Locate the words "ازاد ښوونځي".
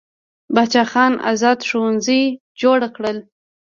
1.31-2.21